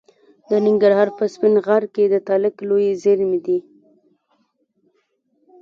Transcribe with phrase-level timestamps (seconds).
[0.49, 3.59] د ننګرهار په سپین غر کې د تالک لویې زیرمې دي.